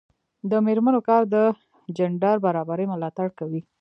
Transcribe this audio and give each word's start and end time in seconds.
د 0.51 0.51
میرمنو 0.65 0.99
کار 1.09 1.23
د 1.33 1.35
جنډر 1.97 2.35
برابري 2.45 2.85
ملاتړ 2.93 3.27
کوي. 3.39 3.61